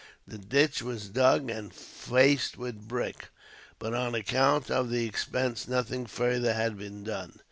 The 0.27 0.39
ditch 0.39 0.81
was 0.81 1.09
dug 1.09 1.51
and 1.51 1.71
faced 1.71 2.57
with 2.57 2.87
brick, 2.87 3.27
but 3.77 3.93
on 3.93 4.15
account 4.15 4.71
of 4.71 4.89
the 4.89 5.05
expense, 5.05 5.67
nothing 5.67 6.07
further 6.07 6.55
had 6.55 6.75
been 6.75 7.03
done. 7.03 7.37